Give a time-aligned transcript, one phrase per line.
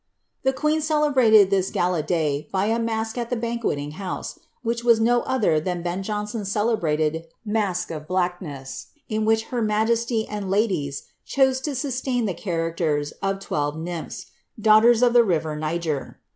[0.23, 4.83] * The queen celebrated lilts gala day by a masque at the banqiietin: house, which
[4.83, 10.49] was no other than Ben Jonson's celebrated masque l1 '■Blackness," in which her majesiv and
[10.49, 14.25] ladies chose to sustain ihec!;i raciers of twelve nymphs,
[14.59, 16.15] daughters of the river Xiger.